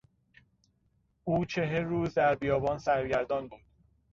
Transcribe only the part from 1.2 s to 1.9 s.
او چهل